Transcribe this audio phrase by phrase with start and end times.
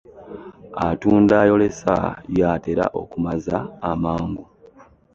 [0.87, 1.95] Atunda ayolesa
[2.37, 3.57] y'atera okumaza
[3.91, 4.43] amangu.